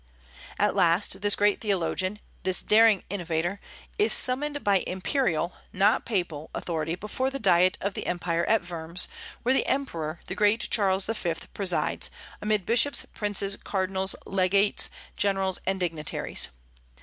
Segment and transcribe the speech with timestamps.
[0.57, 3.59] At last, this great theologian, this daring innovator,
[3.99, 9.09] is summoned by imperial, not papal, authority before the Diet of the empire at Worms,
[9.43, 12.09] where the Emperor, the great Charles V., presides,
[12.41, 16.49] amid bishops, princes, cardinals, legates, generals, and dignitaries.